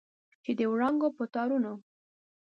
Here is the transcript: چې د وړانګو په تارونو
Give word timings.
چې 0.43 0.51
د 0.59 0.61
وړانګو 0.71 1.09
په 1.17 1.23
تارونو 1.33 1.73